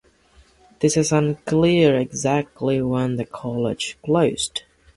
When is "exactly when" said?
1.95-3.17